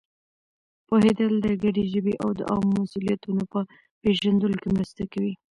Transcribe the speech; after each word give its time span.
پوهېدل 0.87 1.33
د 1.45 1.47
ګډې 1.63 1.83
ژبې 1.93 2.13
او 2.23 2.29
د 2.39 2.41
عامو 2.49 2.71
مسؤلیتونو 2.83 3.43
په 3.53 3.59
پېژندلو 4.01 4.55
کې 4.61 4.69
مرسته 4.77 5.03
کوي. 5.13 5.33